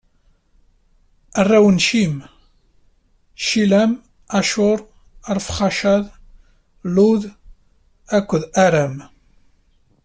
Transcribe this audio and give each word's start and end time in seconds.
Arraw 1.39 1.67
n 1.75 1.77
Cim: 1.85 2.15
Ɛiylam, 3.45 3.91
Acur, 4.39 4.79
Arfaxcad, 5.31 6.05
Lud 6.95 7.23
akked 8.17 8.43
Aram. 8.65 8.95